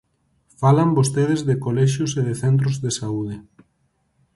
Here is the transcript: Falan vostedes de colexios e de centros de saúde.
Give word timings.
Falan 0.61 0.89
vostedes 0.97 1.41
de 1.47 1.55
colexios 1.65 2.11
e 2.19 2.21
de 2.27 2.33
centros 2.43 2.75
de 2.83 2.89
saúde. 2.99 3.35